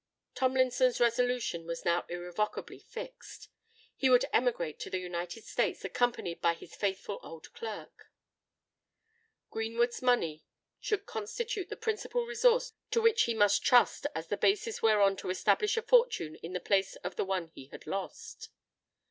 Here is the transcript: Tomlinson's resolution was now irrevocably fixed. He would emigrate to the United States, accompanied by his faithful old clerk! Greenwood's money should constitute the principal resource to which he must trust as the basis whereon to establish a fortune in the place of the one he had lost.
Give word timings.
Tomlinson's 0.33 0.99
resolution 0.99 1.67
was 1.67 1.85
now 1.85 2.07
irrevocably 2.09 2.79
fixed. 2.79 3.49
He 3.95 4.09
would 4.09 4.25
emigrate 4.33 4.79
to 4.79 4.89
the 4.89 4.97
United 4.97 5.43
States, 5.45 5.85
accompanied 5.85 6.41
by 6.41 6.55
his 6.55 6.73
faithful 6.75 7.19
old 7.21 7.53
clerk! 7.53 8.07
Greenwood's 9.51 10.01
money 10.01 10.43
should 10.79 11.05
constitute 11.05 11.69
the 11.69 11.77
principal 11.77 12.25
resource 12.25 12.73
to 12.89 12.99
which 12.99 13.25
he 13.25 13.35
must 13.35 13.61
trust 13.63 14.07
as 14.15 14.25
the 14.25 14.37
basis 14.37 14.81
whereon 14.81 15.17
to 15.17 15.29
establish 15.29 15.77
a 15.77 15.83
fortune 15.83 16.33
in 16.37 16.53
the 16.53 16.59
place 16.59 16.95
of 17.03 17.15
the 17.15 17.23
one 17.25 17.49
he 17.49 17.67
had 17.67 17.85
lost. 17.85 18.49